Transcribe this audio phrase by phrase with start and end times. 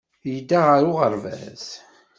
[0.31, 1.63] Yedda ɣer uɣerbaz.